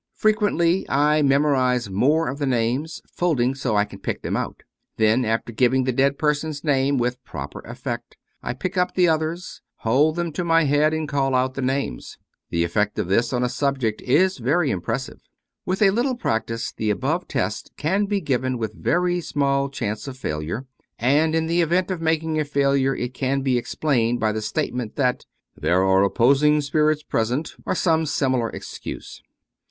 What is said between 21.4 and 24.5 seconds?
the event of making a failure it can be explained by the